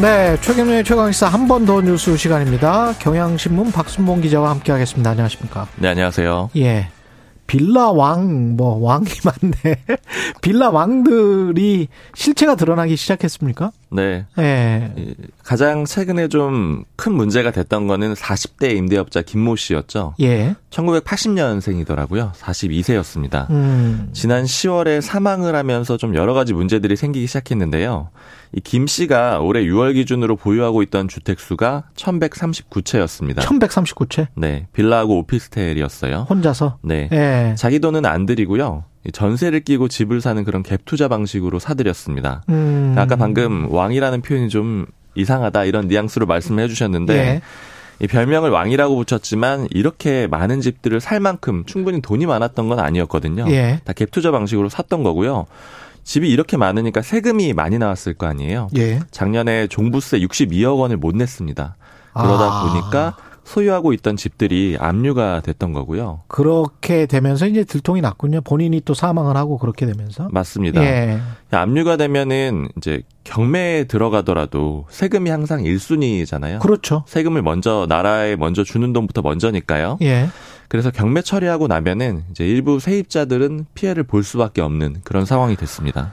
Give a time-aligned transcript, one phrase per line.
[0.00, 2.94] 네, 최경련의 최강시사 한 번 더 뉴스 시간입니다.
[3.00, 5.10] 경향신문 박순봉 기자와 함께하겠습니다.
[5.10, 5.66] 안녕하십니까?
[5.76, 6.50] 네, 안녕하세요.
[6.56, 6.88] 예.
[7.46, 9.76] 빌라 왕, 뭐, 왕이 많네.
[10.40, 13.72] 빌라 왕들이 실체가 드러나기 시작했습니까?
[13.92, 14.26] 네.
[14.38, 14.92] 예.
[15.42, 20.14] 가장 최근에 좀 큰 문제가 됐던 거는 40대 임대업자 김모 씨였죠.
[20.20, 20.54] 예.
[20.68, 22.32] 1980년생이더라고요.
[22.34, 23.48] 42세였습니다.
[23.50, 24.10] 음.
[24.12, 28.10] 지난 10월에 사망을 하면서 좀 여러 가지 문제들이 생기기 시작했는데요.
[28.52, 33.36] 이 김 씨가 올해 6월 기준으로 보유하고 있던 주택 수가 1139채였습니다.
[33.38, 34.26] 1139채?
[34.36, 34.66] 네.
[34.72, 36.26] 빌라하고 오피스텔이었어요.
[36.28, 36.78] 혼자서?
[36.82, 37.08] 네.
[37.12, 37.54] 예.
[37.56, 38.84] 자기 돈은 안 들이고요.
[39.12, 42.42] 전세를 끼고 집을 사는 그런 갭 투자 방식으로 사들였습니다.
[42.50, 42.94] 음.
[42.98, 47.40] 아까 방금 왕이라는 표현이 좀 이상하다 이런 뉘앙스로 말씀을 해주셨는데 예.
[48.00, 53.46] 이 별명을 왕이라고 붙였지만 이렇게 많은 집들을 살 만큼 충분히 돈이 많았던 건 아니었거든요.
[53.48, 53.80] 예.
[53.84, 55.46] 다갭 투자 방식으로 샀던 거고요.
[56.04, 58.68] 집이 이렇게 많으니까 세금이 많이 나왔을 거 아니에요.
[58.76, 59.00] 예.
[59.10, 61.76] 작년에 종부세 62억 원을 못 냈습니다.
[62.14, 62.68] 그러다 아.
[62.68, 66.20] 보니까 소유하고 있던 집들이 압류가 됐던 거고요.
[66.28, 68.40] 그렇게 되면서 이제 들통이 났군요.
[68.42, 70.28] 본인이 또 사망을 하고 그렇게 되면서.
[70.30, 70.82] 맞습니다.
[70.82, 71.18] 예.
[71.50, 76.60] 압류가 되면은 이제 경매에 들어가더라도 세금이 항상 1순위잖아요.
[76.60, 77.04] 그렇죠.
[77.06, 79.98] 세금을 먼저 나라에 먼저 주는 돈부터 먼저니까요.
[80.02, 80.28] 예.
[80.68, 86.12] 그래서 경매 처리하고 나면은 이제 일부 세입자들은 피해를 볼 수밖에 없는 그런 상황이 됐습니다.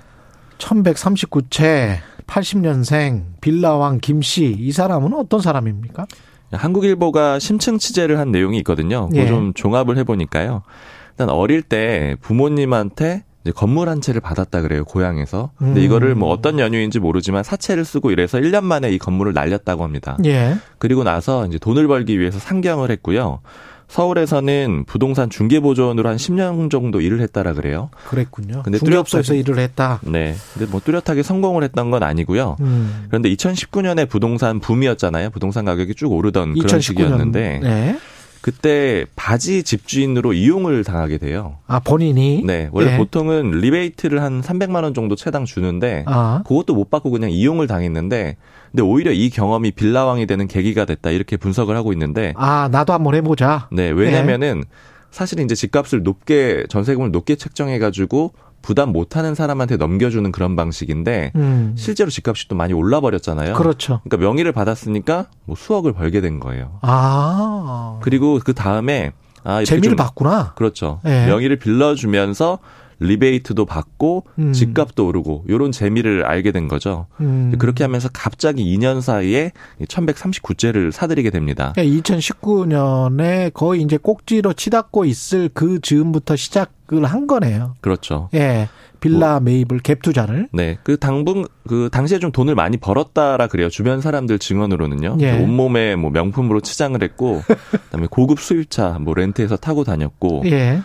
[0.58, 6.08] 1139채 80년생 빌라왕 김씨 이 사람은 어떤 사람입니까?
[6.52, 9.10] 한국일보가 심층 취재를 한 내용이 있거든요.
[9.16, 9.28] 예.
[9.28, 10.64] 좀 종합을 해보니까요.
[11.12, 15.52] 일단 어릴 때 부모님한테 이제 건물 한 채를 받았다 그래요, 고향에서.
[15.58, 15.86] 근데 음.
[15.86, 20.18] 이거를 뭐 어떤 연유인지 모르지만 사채를 쓰고 이래서 1년 만에 이 건물을 날렸다고 합니다.
[20.26, 20.58] 예.
[20.80, 23.40] 그리고 나서 이제 돈을 벌기 위해서 상경을 했고요.
[23.88, 27.90] 서울에서는 부동산 중개 보조원으로 한 10년 정도 일을 했다라 그래요.
[28.08, 28.62] 그랬군요.
[28.64, 30.00] 근데 중개업소에서 일을 했다.
[30.04, 30.36] 네.
[30.54, 32.58] 근데 뭐 뚜렷하게 성공을 했던 건 아니고요.
[32.60, 33.06] 음.
[33.08, 35.30] 그런데 2019년에 부동산 붐이었잖아요.
[35.30, 36.82] 부동산 가격이 쭉 오르던 그런 2019년.
[36.82, 37.98] 시기였는데 네.
[38.42, 41.58] 그때 바지 집주인으로 이용을 당하게 돼요.
[41.68, 42.44] 아 본인이.
[42.46, 42.70] 네.
[42.72, 42.98] 원래 예.
[42.98, 46.44] 보통은 리베이트를 한 300만 원 정도 최당 주는데 아.
[46.46, 48.38] 그것도 못 받고 그냥 이용을 당했는데
[48.72, 53.16] 근데 오히려 이 경험이 빌라왕이 되는 계기가 됐다 이렇게 분석을 하고 있는데 아 나도 한번
[53.16, 53.68] 해보자.
[53.72, 54.64] 네, 왜냐면은
[55.12, 61.32] 사실 이제 집값을 높게 전세금을 높게 책정해 가지고 부담 못 하는 사람한테 넘겨주는 그런 방식인데
[61.36, 61.74] 음.
[61.78, 63.54] 실제로 집값이 또 많이 올라 버렸잖아요.
[63.54, 64.02] 그렇죠.
[64.04, 66.80] 그러니까 명의를 받았으니까 뭐 수억을 벌게 된 거예요.
[66.82, 68.00] 아.
[68.02, 69.14] 그리고 그 다음에
[69.44, 70.54] 아, 재미를 좀- 봤구나.
[70.56, 71.00] 그렇죠.
[71.06, 71.28] 예.
[71.28, 72.60] 명의를 빌려주면서
[73.00, 74.54] 리베이트도 받고 음.
[74.54, 77.08] 집값도 오르고 요런 재미를 알게 된 거죠.
[77.20, 77.54] 음.
[77.60, 81.74] 그렇게 하면서 갑자기 2년 사이에 1139채를 사들이게 됩니다.
[81.76, 87.76] 그러니까 2019년에 거의 이제 꼭지로 치닫고 있을 그 즈음부터 시작을 한 거네요.
[87.82, 88.30] 그렇죠.
[88.34, 88.68] 예.
[89.00, 90.50] 빌라 매입을 갭 투자를.
[90.52, 90.78] 네.
[90.84, 93.70] 그 당분, 그 당시에 좀 돈을 많이 벌었다라 그래요.
[93.70, 95.18] 주변 사람들 증언으로는요.
[95.20, 95.40] 예.
[95.40, 97.42] 온몸에 뭐 명품으로 치장을 했고,
[97.86, 100.82] 그다음에 고급 수입차 뭐 렌트해서 타고 다녔고, 예.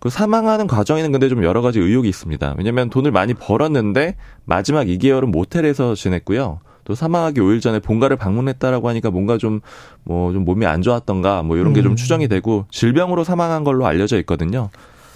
[0.00, 2.54] 그 사망하는 과정에는 근데 좀 여러 가지 의혹이 있습니다.
[2.58, 6.60] 왜냐면 돈을 많이 벌었는데 마지막 2개월은 모텔에서 지냈고요.
[6.84, 9.60] 또 사망하기 5일 전에 본가를 방문했다라고 하니까 뭔가 좀
[10.04, 11.96] 뭐 좀 몸이 안 좋았던가 뭐 이런 게좀 음.
[11.96, 14.70] 추정이 되고 질병으로 사망한 걸로 알려져 있거든요.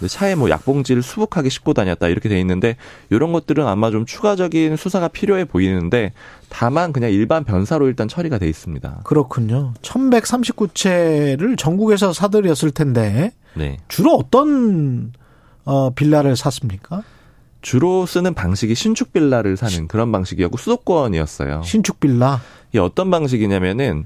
[0.05, 2.75] 차에 뭐 약봉지를 수북하게 싣고 다녔다 이렇게 돼 있는데
[3.11, 6.11] 이런 것들은 아마 좀 추가적인 수사가 필요해 보이는데
[6.49, 9.01] 다만 그냥 일반 변사로 일단 처리가 돼 있습니다.
[9.03, 9.73] 그렇군요.
[9.83, 13.77] 1139채를 전국에서 사들였을 텐데 네.
[13.87, 15.13] 주로 어떤
[15.65, 17.03] 어 빌라를 샀습니까?
[17.61, 21.61] 주로 쓰는 방식이 신축 빌라를 사는 그런 방식이었고 수도권이었어요.
[21.63, 22.41] 신축 빌라.
[22.71, 24.05] 이게 어떤 방식이냐면은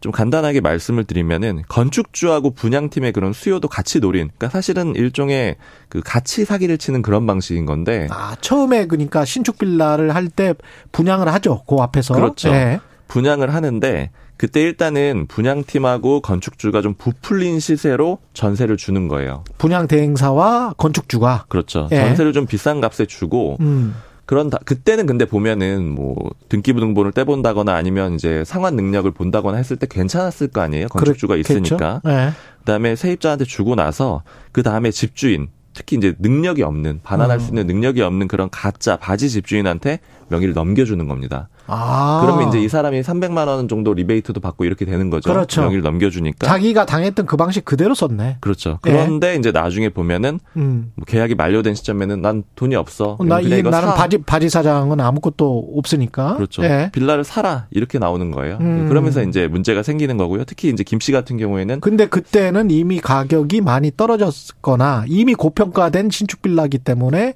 [0.00, 5.56] 좀 간단하게 말씀을 드리면은 건축주하고 분양팀의 그런 수요도 같이 노린 그러니까 사실은 일종의
[5.88, 10.54] 그 같이 사기를 치는 그런 방식인 건데 아, 처음에 그러니까 신축 빌라를 할 때
[10.92, 11.62] 분양을 하죠.
[11.66, 12.14] 그 앞에서.
[12.14, 12.50] 그렇죠.
[12.50, 12.80] 예.
[13.08, 19.44] 분양을 하는데 그때 일단은 분양팀하고 건축주가 좀 부풀린 시세로 전세를 주는 거예요.
[19.58, 21.88] 분양 대행사와 건축주가 그렇죠.
[21.92, 21.96] 예.
[21.96, 23.94] 전세를 좀 비싼 값에 주고 음.
[24.26, 26.16] 그런 다, 그때는 근데 보면은 뭐
[26.48, 30.88] 등기부등본을 떼본다거나 아니면 이제 상환 능력을 본다거나 했을 때 괜찮았을 거 아니에요.
[30.88, 31.52] 건축주가 그렇겠죠?
[31.54, 32.02] 있으니까.
[32.06, 32.30] 예.
[32.58, 37.40] 그다음에 세입자한테 주고 나서 그 다음에 집주인 특히 이제 능력이 없는 반환할 음.
[37.40, 41.48] 수 있는 능력이 없는 그런 가짜 바지 집주인한테 명의를 넘겨주는 겁니다.
[41.66, 42.20] 아.
[42.24, 45.32] 그러면 이제 이 사람이 300만 원 정도 리베이트도 받고 이렇게 되는 거죠.
[45.32, 45.62] 그렇죠.
[45.62, 46.46] 명의를 넘겨주니까.
[46.46, 48.38] 자기가 당했던 그 방식 그대로 썼네.
[48.40, 48.78] 그렇죠.
[48.86, 48.90] 예.
[48.90, 50.92] 그런데 이제 나중에 보면은 음.
[50.94, 53.16] 뭐 계약이 만료된 시점에는 난 돈이 없어.
[53.24, 53.94] 나, 그냥 이, 나는 사.
[53.94, 56.36] 바지, 바지 사장은 아무것도 없으니까.
[56.36, 56.62] 그렇죠.
[56.64, 56.90] 예.
[56.92, 58.58] 빌라를 사라 이렇게 나오는 거예요.
[58.60, 58.88] 음.
[58.88, 60.44] 그러면서 이제 문제가 생기는 거고요.
[60.44, 66.42] 특히 이제 김 씨 같은 경우에는 근데 그때는 이미 가격이 많이 떨어졌거나 이미 고평가된 신축
[66.42, 67.34] 빌라기 때문에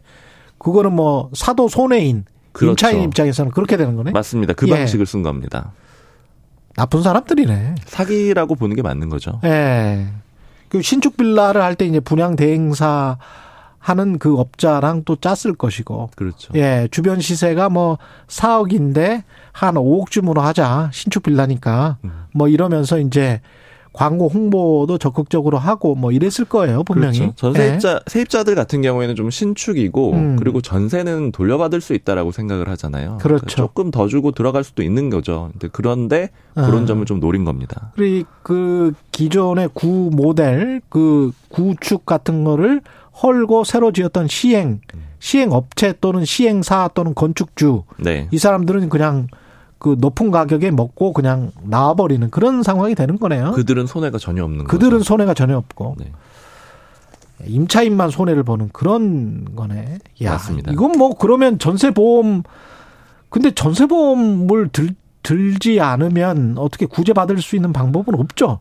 [0.59, 2.71] 그거는 뭐 사도 손해인 그렇죠.
[2.73, 4.11] 임차인 입장에서는 그렇게 되는 거네.
[4.13, 4.53] 맞습니다.
[4.55, 4.73] 그 예.
[4.75, 5.73] 방식을 쓴 겁니다.
[6.77, 7.75] 나쁜 사람들이네.
[7.85, 9.41] 사기라고 보는 게 맞는 거죠.
[9.45, 10.07] 예.
[10.69, 13.19] 그 신축 빌라를 할 때 이제 분양 대행사
[13.79, 16.11] 하는 그 업자랑 또 짰을 것이고.
[16.15, 16.53] 그렇죠.
[16.55, 17.99] 예, 주변 시세가 뭐
[18.29, 20.91] 4억인데 한 5억쯤으로 하자.
[20.93, 21.97] 신축 빌라니까.
[22.05, 22.11] 음.
[22.35, 23.41] 뭐 이러면서 이제
[23.93, 27.19] 광고 홍보도 적극적으로 하고 뭐 이랬을 거예요, 분명히.
[27.19, 27.35] 그렇죠.
[27.37, 30.37] 전세입자 세입자들 같은 경우에는 좀 신축이고 음.
[30.37, 33.19] 그리고 전세는 돌려받을 수 있다라고 생각을 하잖아요.
[33.21, 33.45] 그렇죠.
[33.45, 35.51] 그러니까 조금 더 주고 들어갈 수도 있는 거죠.
[35.73, 36.87] 그런데 그런 아.
[36.87, 37.93] 점을 좀 노린 겁니다.
[37.97, 42.81] 그리고 그 기존의 구 모델 그 구축 같은 거를
[43.23, 44.81] 헐고 새로 지었던 시행
[45.19, 48.29] 시행 업체 또는 시행사 또는 건축주 네.
[48.31, 49.27] 이 사람들은 그냥
[49.81, 53.53] 그 높은 가격에 먹고 그냥 나와버리는 그런 상황이 되는 거네요.
[53.53, 55.05] 그들은 손해가 전혀 없는 그들은 거죠.
[55.05, 56.13] 손해가 전혀 없고 네.
[57.47, 59.99] 임차인만 손해를 보는 그런 거네.
[60.23, 60.71] 야, 맞습니다.
[60.71, 62.43] 이건 뭐 그러면 전세 보험
[63.31, 64.91] 근데 전세 보험을 들
[65.23, 68.61] 들지 않으면 어떻게 구제 받을 수 있는 방법은 없죠.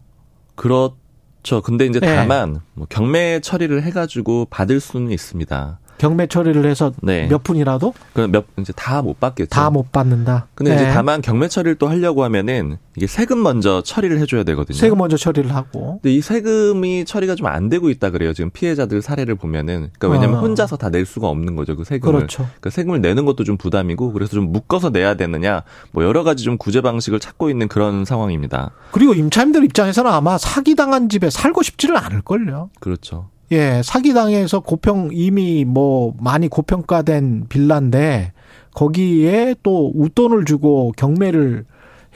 [0.55, 1.61] 그렇죠.
[1.63, 2.15] 근데 이제 네.
[2.15, 5.79] 다만 뭐 경매 처리를 해가지고 받을 수는 있습니다.
[5.99, 7.27] 경매 처리를 해서 네.
[7.27, 9.49] 몇 푼이라도 그몇 이제 다 못 받겠죠.
[9.49, 10.47] 다 못 받는다.
[10.55, 10.91] 근데 이제 네.
[10.93, 14.75] 다만 경매 처리를 또 하려고 하면은 이게 세금 먼저 처리를 해줘야 되거든요.
[14.77, 18.31] 세금 먼저 처리를 하고 근데 이 세금이 처리가 좀 안 되고 있다 그래요.
[18.33, 19.89] 지금 피해자들 사례를 보면은.
[19.97, 20.41] 그러니까 왜냐면 어.
[20.41, 21.75] 혼자서 다 낼 수가 없는 거죠.
[21.75, 22.13] 그 세금을.
[22.15, 22.43] 그렇죠.
[22.43, 26.57] 그러니까 세금을 내는 것도 좀 부담이고 그래서 좀 묶어서 내야 되느냐 뭐 여러 가지 좀
[26.57, 28.71] 구제 방식을 찾고 있는 그런 상황입니다.
[28.91, 32.69] 그리고 임차인들 입장에서는 아마 사기 당한 집에 살고 싶지를 않을 걸요.
[32.79, 33.29] 그렇죠.
[33.51, 38.33] 예, 사기당해서 고평 이미 뭐 많이 고평가된 빌라인데
[38.73, 41.65] 거기에 또 웃돈을 주고 경매를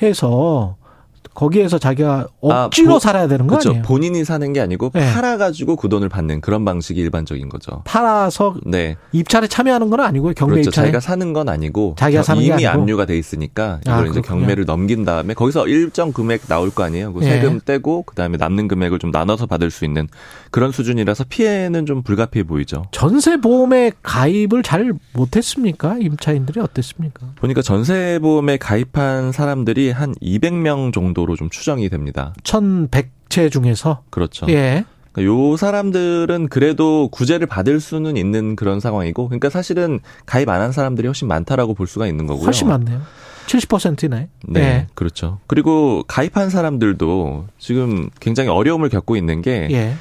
[0.01, 0.77] 해서
[1.33, 3.69] 거기에서 자기가 억지로 아, 보- 살아야 되는 거 그렇죠.
[3.69, 3.83] 아니에요?
[3.83, 5.11] 본인이 사는 게 아니고 네.
[5.13, 7.81] 팔아가지고 그 돈을 받는 그런 방식이 일반적인 거죠.
[7.85, 8.95] 팔아서 네.
[9.11, 10.33] 입찰에 참여하는 건 아니고요.
[10.35, 10.69] 경매 그렇죠.
[10.69, 10.85] 입찰에.
[10.87, 12.81] 자기가 사는 건 아니고 자기가 겨- 사는 게 이미 아니고?
[12.83, 14.39] 압류가 돼 있으니까 이걸 아, 이제 그렇군요.
[14.41, 17.13] 경매를 넘긴 다음에 거기서 일정 금액 나올 거 아니에요.
[17.13, 17.29] 그 예.
[17.29, 20.07] 세금 떼고 그다음에 남는 금액을 좀 나눠서 받을 수 있는
[20.51, 22.83] 그런 수준이라서 피해는 좀 불가피해 보이죠.
[22.91, 25.97] 전세 보험에 가입을 잘 못했습니까?
[25.99, 27.27] 임차인들이 어땠습니까?
[27.35, 32.33] 보니까 전세 보험에 가입한 사람들이 한 200명 정도 로 좀 추정이 됩니다.
[32.43, 34.45] 1,100채 중에서 그렇죠.
[34.49, 34.85] 예.
[35.11, 40.71] 그러니까 요 사람들은 그래도 구제를 받을 수는 있는 그런 상황이고, 그러니까 사실은 가입 안 한
[40.71, 42.45] 사람들이 훨씬 많다라고 볼 수가 있는 거고요.
[42.45, 43.01] 훨씬 많네요.
[43.47, 44.29] 70%네.
[44.47, 45.39] 네, 그렇죠.
[45.47, 49.95] 그리고 가입한 사람들도 지금 굉장히 어려움을 겪고 있는 게 예.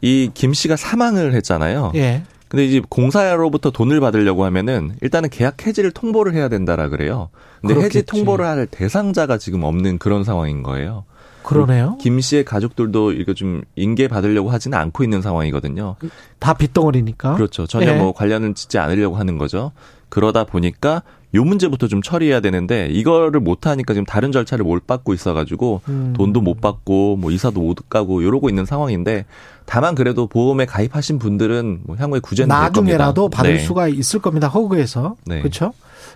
[0.00, 1.92] 이김 씨가 사망을 했잖아요.
[1.96, 2.22] 예.
[2.54, 7.30] 근데 이제 공사로부터 돈을 받으려고 하면은 일단은 계약 해지를 통보를 해야 된다라 그래요.
[7.60, 7.98] 근데 그렇겠지.
[7.98, 11.04] 해지 통보를 할 대상자가 지금 없는 그런 상황인 거예요.
[11.42, 11.98] 그러네요.
[12.00, 15.96] 김 씨의 가족들도 이거 좀 인계 받으려고 하지는 않고 있는 상황이거든요.
[16.38, 17.34] 다 빚덩어리니까.
[17.34, 17.66] 그렇죠.
[17.66, 17.96] 전혀 예.
[17.96, 19.72] 뭐 관련은 짓지 않으려고 하는 거죠.
[20.08, 21.02] 그러다 보니까
[21.34, 26.14] 요 문제부터 좀 처리해야 되는데 이거를 못 하니까 지금 다른 절차를 못 받고 있어가지고 음.
[26.16, 29.24] 돈도 못 받고 뭐 이사도 못 가고 이러고 있는 상황인데
[29.66, 32.48] 다만 그래도 보험에 가입하신 분들은 뭐 향후에 구제는.
[32.48, 33.58] 나중에라도 받을 네.
[33.58, 34.48] 수가 있을 겁니다.
[34.48, 35.16] 허그에서.
[35.26, 35.40] 네.
[35.40, 35.72] 그렇죠?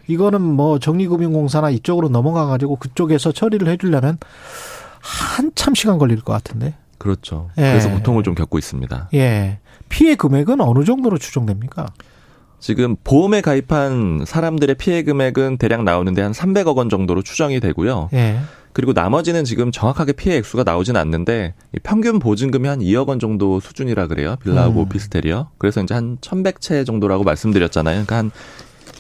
[0.07, 4.19] 이거는 뭐 정리금융공사나 이쪽으로 넘어가 가지고 그쪽에서 처리를 해 주려면
[5.01, 6.75] 한참 시간 걸릴 것 같은데.
[6.99, 7.51] 그렇죠.
[7.59, 7.63] 예.
[7.63, 9.11] 그래서 고통을 좀 겪고 있습니다.
[9.15, 9.59] 예.
[9.89, 11.87] 피해 금액은 어느 정도로 추정됩니까?
[12.61, 18.11] 지금 보험에 가입한 사람들의 피해 금액은 대략 나오는데 한 300억 원 정도로 추정이 되고요.
[18.13, 18.41] 예.
[18.73, 23.61] 그리고 나머지는 지금 정확하게 피해 액수가 나오진 않는데 이 평균 보증금이 한 2억 원 정도
[23.61, 24.37] 수준이라 그래요.
[24.43, 24.87] 빌라하고 음.
[24.87, 25.51] 오피스텔이요.
[25.59, 28.05] 그래서 이제 한 1100채 정도라고 말씀드렸잖아요.
[28.05, 28.31] 그러니까 한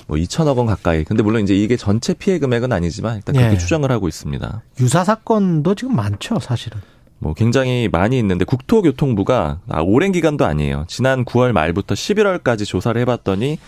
[0.08, 1.04] 뭐 2천억 원 가까이.
[1.04, 3.58] 근데 물론 이제 이게 전체 피해 금액은 아니지만 일단 그렇게 예.
[3.58, 4.62] 추정을 하고 있습니다.
[4.80, 6.80] 유사 사건도 지금 많죠, 사실은.
[7.18, 10.84] 뭐 굉장히 많이 있는데 국토교통부가 아, 오랜 기간도 아니에요.
[10.88, 13.58] 지난 9월 말부터 11월까지 조사를 해봤더니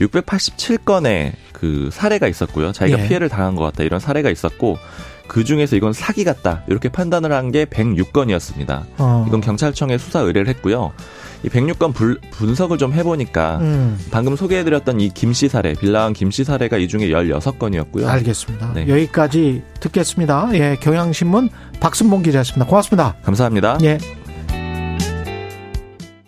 [0.00, 2.72] 687건의 그 사례가 있었고요.
[2.72, 3.08] 자기가 예.
[3.08, 4.78] 피해를 당한 것 같다 이런 사례가 있었고
[5.28, 8.82] 그 중에서 이건 사기 같다 이렇게 판단을 한 게 106건이었습니다.
[8.98, 9.24] 어.
[9.28, 10.92] 이건 경찰청에 수사 의뢰를 했고요.
[11.44, 13.98] 이 106건 불- 분석을 좀 해보니까 음.
[14.10, 18.06] 방금 소개해드렸던 이 김씨 사례, 빌라왕 김씨 사례가 이 중에 16건이었고요.
[18.06, 18.72] 알겠습니다.
[18.74, 18.88] 네.
[18.88, 20.48] 여기까지 듣겠습니다.
[20.54, 22.66] 예, 경향신문 박순봉 기자였습니다.
[22.66, 23.14] 고맙습니다.
[23.22, 23.78] 감사합니다.
[23.84, 23.98] 예.